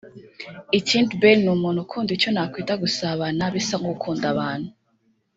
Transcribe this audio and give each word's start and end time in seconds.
ikindi 0.79 1.11
Ben 1.21 1.39
ni 1.43 1.49
umuntu 1.57 1.79
ukunda 1.85 2.11
icyo 2.17 2.29
nakwita 2.31 2.73
gusabana 2.83 3.43
bisa 3.55 3.75
nko 3.79 3.87
gukunda 3.93 4.25
abantu 4.33 4.69